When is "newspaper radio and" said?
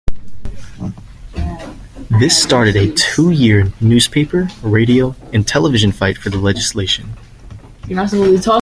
3.81-5.47